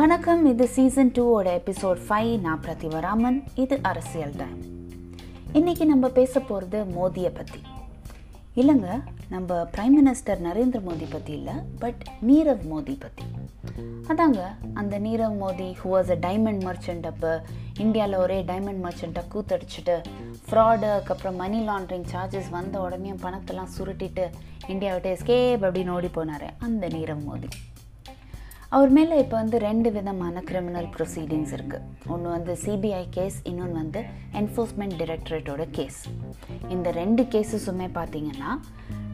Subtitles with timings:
[0.00, 0.46] வணக்கம்.
[0.46, 4.58] இது சீசன் டூவோட எபிசோட் ஃபைவ் நான் பிரதிவராமன் இது அரசியல் டைம்
[5.52, 7.60] இன்னைக்கு நம்ம பேச போகிறது மோதியை பற்றி
[8.56, 13.26] இல்லைங்க நம்ம பிரைம் மினிஸ்டர் நரேந்திர மோடி பற்றி இல்லை பட் நீரவ் மோடி பற்றி
[14.08, 14.40] அதாங்க
[14.74, 17.42] அந்த Nirav Modi who was a diamond merchant அப்போ
[17.78, 19.96] இந்தியாவில் ஒரே டைமண்ட் மர்ச்சண்ட்டை கூத்தடிச்சிட்டு
[20.48, 24.26] ஃப்ராடு அதுக்கப்புறம் மணி லாண்ட்ரிங் சார்ஜஸ் வந்த உடனே பணத்தெல்லாம் சுருட்டிட்டு
[24.68, 27.50] இந்தியா விட்டு எஸ்கேப் அப்படின்னு ஓடி போனார் அந்த நீரவ் மோடி
[28.76, 34.00] அவர் மேலே இப்போ வந்து ரெண்டு விதமான கிரிமினல் ப்ரொசீடிங்ஸ் இருக்குது ஒன்று வந்து சிபிஐ கேஸ் இன்னொன்று வந்து
[34.40, 35.98] என்ஃபோர்ஸ்மெண்ட் டைரக்டரேட்டோட கேஸ்
[36.74, 38.50] இந்த ரெண்டு கேஸஸுமே பார்த்தீங்கன்னா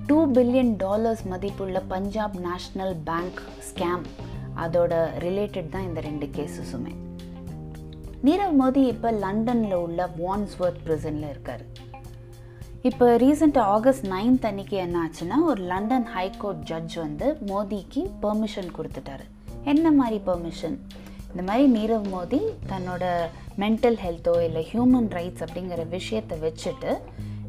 [0.09, 4.05] டூ பில்லியன் டாலர்ஸ் மதிப்புள்ள பஞ்சாப் நேஷ்னல் பேங்க் ஸ்கேம்
[4.65, 4.93] அதோட
[5.25, 6.93] ரிலேட்டட் தான் இந்த ரெண்டு கேஸஸுமே
[8.27, 11.65] நீரவ் மோடி இப்போ லண்டனில் உள்ள வான்ஸ்வர்த் ப்ரிசனில் இருக்கார்.
[12.91, 19.27] இப்போ ரீசெண்டாக ஆகஸ்ட் நைன்த் அன்னைக்கு என்ன ஆச்சுன்னா ஒரு லண்டன் ஹைகோர்ட் ஜட்ஜ் வந்து மோதிக்கு பெர்மிஷன் கொடுத்துட்டாரு.
[19.73, 20.77] என்ன மாதிரி பெர்மிஷன்
[21.31, 23.05] இந்த மாதிரி நீரவ் மோடி தன்னோட
[23.59, 26.91] மென்டல் ஹெல்த்தோ இல்லை ஹியூமன் ரைட்ஸ் அப்படிங்கிற விஷயத்தை வச்சுட்டு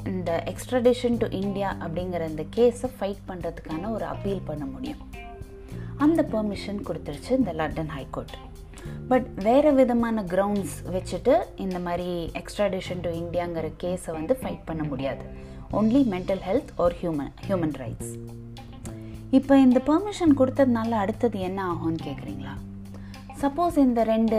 [0.03, 5.01] இந்த எக்ஸ்ட்ரடிஷன் டு இந்தியா அப்படிங்கிற இந்த கேஸை ஃபைட் பண்ணுறதுக்கான ஒரு அப்பீல் பண்ண முடியும்.
[5.97, 8.35] அந்த பெர்மிஷன் கொடுத்துருச்சு இந்த லண்டன் ஹைகோர்ட்
[9.07, 15.25] பட் வேறு விதமான கிரவுண்ட்ஸ் வச்சுட்டு இந்த மாதிரி எக்ஸ்ட்ராடிஷன் டு இந்தியாங்கிற கேஸை வந்து ஃபைட் பண்ண முடியாது.
[15.71, 18.11] Only mental health or human human rights
[19.35, 22.53] இப்போ இந்த பெர்மிஷன் கொடுத்ததுனால அடுத்தது என்ன ஆகும்னு கேட்குறீங்களா
[23.41, 24.37] சப்போஸ் இந்த ரெண்டு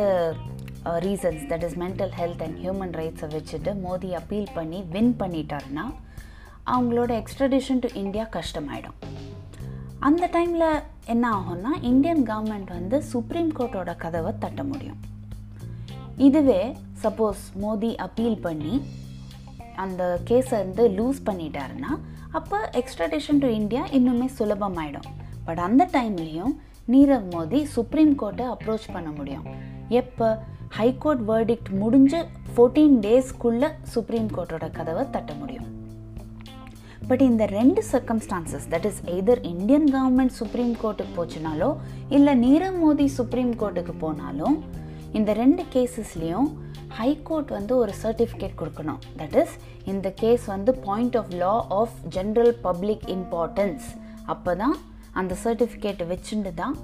[1.04, 5.84] reasons that is mental health and human ரைட்ஸை வச்சுட்டு மோடி அப்பீல் பண்ணி வின் பண்ணிட்டாருன்னா
[6.66, 8.98] அவங்களோட எக்ஸ்ட்ரடிஷன் டு இந்தியா கஷ்டமாயிடும்.
[10.08, 15.00] அந்த டைமில் என்ன ஆகும்னா இந்தியன் கவர்மெண்ட் வந்து சுப்ரீம் கோர்ட்டோட கதவை தட்ட முடியும்.
[16.16, 18.82] இதுவே சப்போஸ் மோடி அப்பீல் பண்ணி
[19.76, 21.92] அந்த கேஸை வந்து லூஸ் பண்ணிட்டாருன்னா
[22.32, 25.08] அப்போ எக்ஸ்ட்ரடிஷன் டு இந்தியா இன்னுமே சுலபமாயிடும்.
[25.44, 26.54] பட் அந்த டைம்லேயும்
[26.92, 29.44] நீரவ் மோடி சுப்ரீம் கோர்ட்டை அப்ரோச் பண்ண முடியும்.
[29.88, 35.66] எப்போ ஹைகோர்ட் வேர்டிக்ட் முடிஞ்சு ஃபோர்டீன் டேஸ்க்குள்ளே சுப்ரீம் கோர்ட்டோட கதவை தட்ட முடியும்.
[37.08, 41.76] பட் இந்த ரெண்டு circumstances that is either Indian government supreme கோர்ட்டுக்கு போச்சுனாலோ
[42.08, 44.62] இல்லை நீரவ் மோடி சுப்ரீம் கோர்ட்டுக்கு போனாலும்
[45.18, 46.48] இந்த ரெண்டு கேசஸ்லேயும்
[46.98, 49.00] ஹைகோர்ட் வந்து ஒரு சர்டிஃபிகேட் கொடுக்கணும்.
[49.20, 49.54] தட் இஸ்
[49.92, 53.86] இந்த கேஸ் வந்து point of law of general public importance
[54.34, 54.76] அப்போ தான்
[55.20, 56.74] அந்த சர்டிஃபிகேட் வச்சுட்டு தான்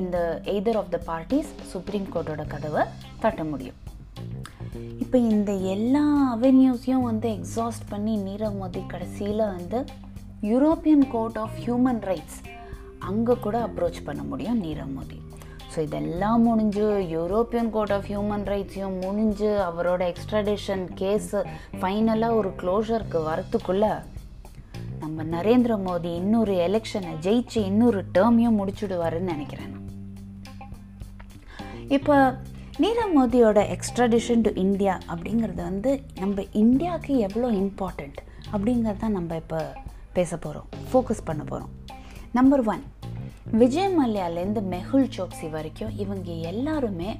[0.00, 0.16] இந்த
[0.54, 2.82] either of the parties supreme கோர்ட்டோட கதவை
[3.22, 3.78] தட்ட முடியும்.
[5.02, 6.04] இப்போ இந்த எல்லா
[6.34, 9.80] அவென்யூஸையும் வந்து எக்ஸாஸ்ட் பண்ணி நீரவ் மோடி கடைசியில் வந்து
[10.52, 12.40] European court of human rights
[13.10, 15.18] அங்கே கூட அப்ரோச் பண்ண முடியும் நீரவ் மோடி.
[15.74, 21.40] ஸோ இதெல்லாம் முடிஞ்சு யூரோப்பியன் கோர்ட் ஆஃப் ஹியூமன் ரைட்ஸையும் முடிஞ்சு அவரோட எக்ஸ்ட்ரடிஷன் கேஸு
[21.80, 23.92] ஃபைனலாக ஒரு க்ளோஷருக்கு வரத்துக்குள்ளே
[24.98, 29.72] நம்ம நரேந்திர மோடி இன்னொரு எலெக்ஷனை ஜெயிச்சு இன்னொரு டேர்மையும் முடிச்சுடுவாருன்னு நினைக்கிறேன்
[31.88, 32.16] இப்போ
[32.80, 38.20] நீரவ் மோடியோட எக்ஸ்ட்ரடிஷன் டு இந்தியா அப்படிங்கிறது வந்து நம்ம இந்தியாவுக்கு எவ்வளோ இம்பார்ட்டண்ட்
[38.52, 39.60] அப்படிங்கிறத நம்ம இப்போ
[40.12, 41.72] பேச போகிறோம் ஃபோக்கஸ் பண்ண போகிறோம்
[42.32, 42.82] நம்பர் ஒன்
[43.60, 47.10] விஜய் மல்யாலேருந்து மெஹுல் சோக்சி வரைக்கும் இவங்க எல்லாருமே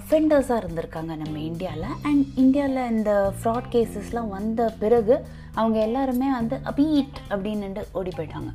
[0.00, 5.14] அஃபெண்டர்ஸாக இருந்திருக்காங்க நம்ம இந்தியாவில் அண்ட் இந்தியாவில் இந்த ஃப்ராட் கேசஸ்லாம் வந்த பிறகு
[5.54, 8.52] அவங்க எல்லாருமே வந்து அபீட் அப்படின்னு ஓடி போயிட்டாங்க.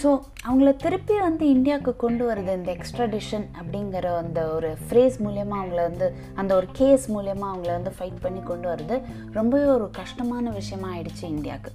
[0.00, 0.10] ஸோ
[0.46, 6.06] அவங்கள திருப்பி வந்து இந்தியாவுக்கு கொண்டு வருது இந்த எக்ஸ்ட்ரடிஷன் அப்படிங்கிற அந்த ஒரு ஃப்ரேஸ் மூலயமா அவங்கள வந்து
[6.42, 8.98] அந்த ஒரு கேஸ் மூலயமா அவங்கள வந்து ஃபைட் பண்ணி கொண்டு வருது
[9.38, 11.72] ரொம்பவே ஒரு கஷ்டமான விஷயமா ஆயிடுச்சு இந்தியாவுக்கு.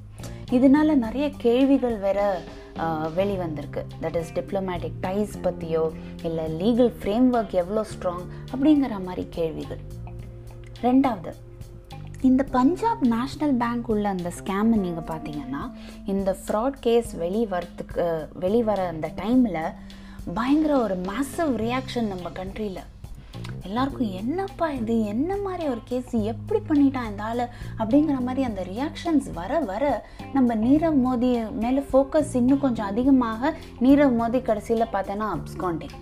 [0.52, 2.20] இதனால நிறைய கேள்விகள் வேற
[3.18, 3.82] வெளிவந்திருக்கு.
[4.02, 5.84] தட் இஸ் டிப்ளமேட்டிக் டைஸ் பற்றியோ
[6.24, 9.82] இல்லை லீகல் ஃப்ரேம் ஒர்க் எவ்வளோ ஸ்ட்ராங் அப்படிங்கிற மாதிரி கேள்விகள்.
[10.82, 11.34] ரெண்டாவது
[12.22, 15.64] இந்த பஞ்சாப் நேஷ்னல் பேங்க் உள்ள அந்த ஸ்கேமை நீங்கள் பார்த்தீங்கன்னா
[16.06, 18.06] இந்த ஃப்ராட் கேஸ் வெளி வரத்துக்கு
[18.44, 19.62] வெளிவர அந்த டைமில்
[20.34, 22.82] பயங்கர ஒரு மேசிவ் ரியாக்ஷன் நம்ம கண்ட்ரியில்
[23.64, 25.06] எல்லாருக்கும் என்னப்பா இது?
[25.06, 27.44] என்ன மாதிரி ஒரு கேஸ் எப்படி பண்ணிட்டான் இந்த ஆள்?
[27.78, 34.16] அப்படிங்கிற மாதிரி அந்த ரியாக்ஷன்ஸ் வர வர நம்ம நீரவ் மோதி மேலே ஃபோக்கஸ் இன்னும் கொஞ்சம் அதிகமாக நீரவ்
[34.16, 35.96] மோதி கடைசியில் பார்த்தோன்னா அப்ஸ்காண்டிங்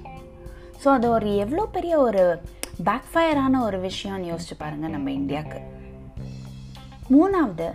[0.83, 2.23] ஸோ அது ஒரு எவ்வளோ பெரிய ஒரு
[2.83, 5.61] பேக்ஃபயரான ஒரு விஷயம்னு யோசிச்சு பாருங்கள் நம்ம இந்தியாவுக்கு
[7.11, 7.67] மூணாவது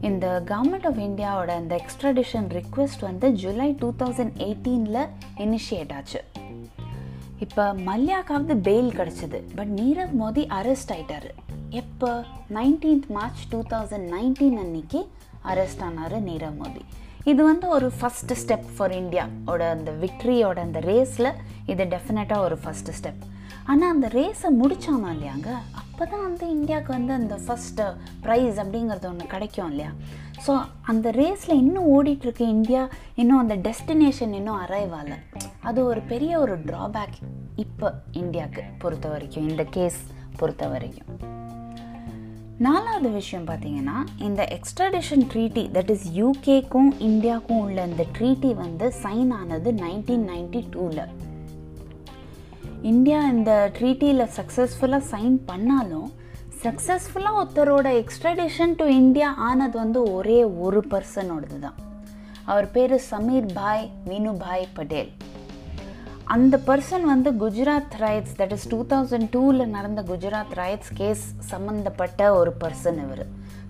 [0.00, 5.02] இந்த கவர்மெண்ட் ஆஃப் இந்தியாவோட இந்த எக்ஸ்ட்ரடிஷன் ரிக்வெஸ்ட் வந்து ஜூலை டூ தௌசண்ட் எயிட்டீனில்
[5.36, 6.20] இனிஷியேட் ஆச்சு.
[7.44, 9.38] இப்போ மல்யாக்காவது பெயில் கிடச்சிது.
[9.58, 11.30] பட் நீரவ் மோடி அரெஸ்ட் ஆயிட்டாரு.
[11.70, 12.10] எப்போ?
[12.58, 15.00] Nineteenth March two thousand nineteen அன்னைக்கு
[15.52, 16.82] அரெஸ்ட் ஆனார் நீரவ் மோடி.
[17.24, 21.30] இது வந்து ஒரு ஃபஸ்ட்டு ஸ்டெப் ஃபார் இந்தியாவோட அந்த விக்ட்ரியோட அந்த ரேஸில்
[21.66, 23.22] இது டெஃபினட்டாக ஒரு ஃபஸ்ட்டு ஸ்டெப்
[23.64, 25.50] ஆனால் அந்த ரேஸை முடித்தானோ இல்லையாங்க?
[25.80, 27.84] அப்போ தான் வந்து இந்தியாவுக்கு வந்து அந்த ஃபஸ்ட்டு
[28.24, 29.92] ப்ரைஸ் அப்படிங்கிறது ஒன்று கிடைக்கும் இல்லையா?
[30.46, 30.52] ஸோ
[30.82, 32.88] அந்த ரேஸில் இன்னும் ஓடிட்டுருக்கு இந்தியா.
[33.14, 35.18] இன்னும் அந்த டெஸ்டினேஷன் இன்னும் அரைவ் ஆகலை.
[35.66, 37.16] அது ஒரு பெரிய ஒரு ட்ராபேக்
[37.56, 40.00] இப்போ இந்தியாவுக்கு பொறுத்த வரைக்கும் இந்த கேஸ்
[40.36, 41.08] பொறுத்த வரைக்கும்.
[42.58, 49.32] நாலாவது விஷயம் பார்த்தீங்கன்னா இந்த எக்ஸ்ட்ரடிஷன் ட்ரீட்டி தட் இஸ் யூகேக்கும் இந்தியாவுக்கும் உள்ள இந்த ட்ரீட்டி வந்து சைன்
[49.32, 51.02] ஆனது நைன்டீன் நைன்டி டூவில்
[52.82, 56.08] இந்தியா இந்த ட்ரீட்டியில் சக்ஸஸ்ஃபுல்லாக சைன் பண்ணாலும்
[56.62, 61.78] சக்ஸஸ்ஃபுல்லாக ஒருத்தரோட எக்ஸ்ட்ரடிஷன் டு இந்தியா ஆனது வந்து ஒரே ஒரு பர்சனோடது தான்
[62.44, 65.10] அவர் பேர் சமீர் பாய் மீனுபாய் பட்டேல்.
[66.34, 72.34] அந்த பர்சன் வந்து Gujarat riots that is two thousand டூவில் நடந்த குஜராத் ரைட்ஸ் கேஸ் சம்மந்தப்பட்ட
[72.34, 73.24] ஒரு பர்சன் இவர்.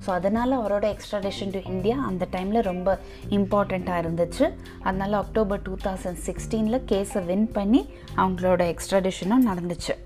[0.05, 2.99] ஸோ அதனால் அவரோட எக்ஸ்ட்ராடிஷன் டு இந்தியா அந்த டைமில் ரொம்ப
[3.31, 4.47] இம்பார்ட்டண்ட்டாக இருந்துச்சு.
[4.83, 7.83] அதனால் அக்டோபர் டூ தௌசண்ட் சிக்ஸ்டீனில் கேஸை வின் பண்ணி
[8.17, 9.97] அவங்களோட எக்ஸ்ட்ராடிஷனும் நடந்துச்சு.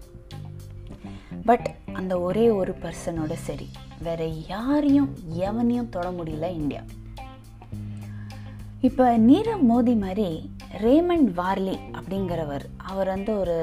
[1.44, 3.68] பட் அந்த ஒரே ஒரு பர்சனோட சரி.
[4.02, 4.24] வேற
[4.54, 5.10] யாரையும்
[5.48, 6.82] எவனையும் தொட முடியல இந்தியா
[8.82, 10.28] இப்போ நீரவ் மோதி மாதிரி
[10.82, 13.56] ரேமண்ட் வார்லி அப்படிங்கிறவர் அவர் வந்து ஒரு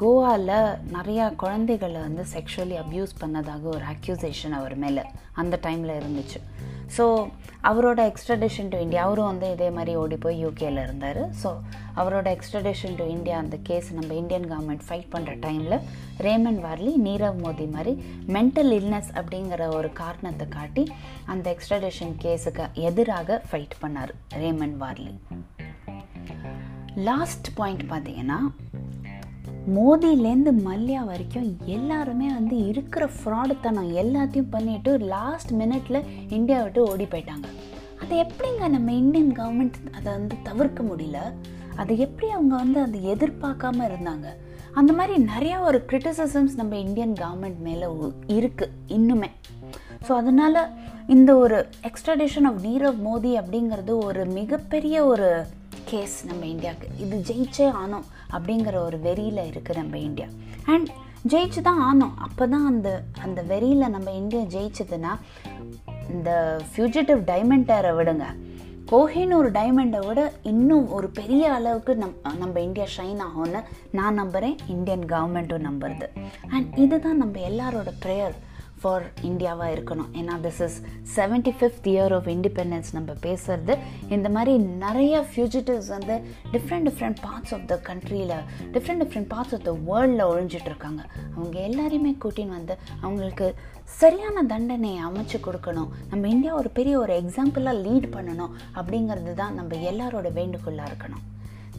[0.00, 0.56] கோவாவில்
[0.96, 5.04] நிறையா குழந்தைகளை வந்து செக்ஷுவலி அப்யூஸ் பண்ணதாக ஒரு அக்யூசேஷன் அவர் மேலே
[5.42, 6.38] அந்த டைமில் இருந்துச்சு.
[6.96, 7.04] ஸோ
[7.70, 11.20] அவரோட எக்ஸ்ட்ரடேஷன் டு இந்தியா அவரும் வந்து இதே மாதிரி ஓடி போய் யூகேயில் இருந்தார்.
[11.42, 11.50] ஸோ
[11.96, 15.78] அவரோட எக்ஸ்ட்ரடேஷன் டு இந்தியா அந்த கேஸ் நம்ம இந்தியன் கவர்மெண்ட் ஃபைட் பண்ணுற டைமில்
[16.26, 17.94] ரேமன் வார்லி நீரவ் மோடி மாதிரி
[18.36, 20.84] மென்டல் இல்னஸ் அப்படிங்கிற ஒரு காரணத்தை காட்டி
[21.26, 24.14] அந்த எக்ஸ்ட்ரடேஷன் கேஸுக்கு எதிராக ஃபைட் பண்ணார்
[24.44, 25.14] ரேமன் வார்லி
[27.08, 28.40] லாஸ்ட் பாயிண்ட் பார்த்தீங்கன்னா
[29.72, 37.46] மோதிலேருந்து மல்யா வரைக்கும் எல்லாருமே வந்து இருக்கிற ஃப்ராடுத்தனம் எல்லாத்தையும் பண்ணிட்டு லாஸ்ட் மினிட்ல இந்தியா விட்டு ஓடி போயிட்டாங்க.
[38.00, 41.20] அதை எப்படிங்க நம்ம இந்தியன் கவர்மெண்ட் அதை வந்து தவிர்க்க முடியல?
[41.76, 44.26] அதை எப்படி அவங்க வந்து அதை எதிர்பார்க்காம இருந்தாங்க?
[44.72, 47.86] அந்த மாதிரி நிறையா ஒரு கிரிட்டிசிசம்ஸ் நம்ம இந்தியன் கவர்மெண்ட் மேலே
[48.28, 49.30] இருக்குது இன்னுமே.
[50.08, 50.68] ஸோ அதனால்
[51.06, 55.46] இந்த ஒரு எக்ஸ்ட்ரடேஷன் ஆஃப் நீரவ் மோதி அப்படிங்கிறது ஒரு மிகப்பெரிய ஒரு
[55.94, 56.88] கேஸ் நம்ம இந்தியாவுக்கு.
[57.04, 58.06] இது ஜெயிச்சே ஆனோம்
[58.36, 60.28] அப்படிங்கிற ஒரு வெறியில் இருக்குது நம்ம இந்தியா.
[60.72, 60.90] அண்ட்
[61.32, 62.16] ஜெயிச்சு தான் ஆனோம்.
[62.26, 62.88] அப்போ தான் அந்த
[63.26, 65.12] அந்த வெறியில் நம்ம இந்தியா ஜெயிச்சதுன்னா
[66.14, 66.30] இந்த
[66.70, 68.26] ஃபியூஜிட்டிவ் டைமண்டரை விடுங்க.
[68.90, 73.60] கோஹினூர் டைமண்டை விட இன்னும் ஒரு பெரிய அளவுக்கு நம் நம்ம இந்தியா ஷைன் ஆகும்னு
[73.98, 76.08] நான் நம்புகிறேன் இந்தியன் கவர்மெண்ட்டும் நம்புறது.
[76.54, 78.36] அண்ட் இதுதான் நம்ம எல்லாரோட ப்ரேயர்
[78.80, 80.08] ஃபார் இந்தியாவாக இருக்கணும்.
[80.12, 80.82] ஏன்னா this is
[81.16, 83.78] seventy fifth year of independence நம்ம பேசுறது.
[84.08, 86.16] இந்த மாதிரி நிறைய ஃபியூஜிட்டிவ்ஸ் வந்து
[86.52, 88.34] different different parts of the கண்ட்ரியில்
[88.72, 91.02] different different parts of the வேர்ல்டில் ஒழிஞ்சிட்டு இருக்காங்க.
[91.36, 93.54] அவங்க எல்லாரையுமே கூட்டின்னு வந்து அவங்களுக்கு
[93.84, 95.90] சரியான தண்டனையை அமைச்சு கொடுக்கணும்.
[96.10, 101.24] நம்ம இந்தியா ஒரு பெரிய ஒரு எக்ஸாம்பிளாக லீட் பண்ணணும் அப்படிங்கிறது தான் நம்ம எல்லாரோட வேண்டுகோளாக இருக்கணும்.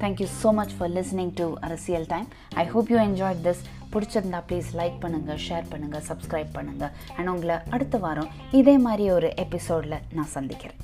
[0.02, 2.28] Thank you so much for listening to Arasiyal time
[2.64, 3.62] I hope you enjoy this
[3.94, 8.32] பிடிச்சிருந்தா ப்ளீஸ் லைக் பண்ணுங்கள் ஷேர் பண்ணுங்கள் சப்ஸ்கிரைப் பண்ணுங்கள் அண்ட் உங்களை அடுத்த வாரம்
[8.62, 10.82] இதே மாதிரி ஒரு எபிசோடில் நான் சந்திக்கிறேன்.